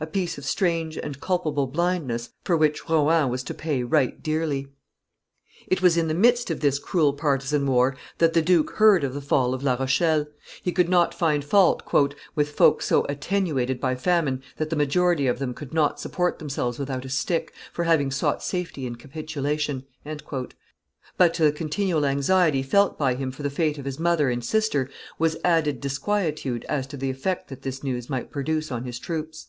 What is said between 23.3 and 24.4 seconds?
for the fate of his mother